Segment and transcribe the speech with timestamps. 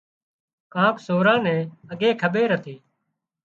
[0.73, 2.75] ڪانڪ سوران نين اڳي کٻير هتي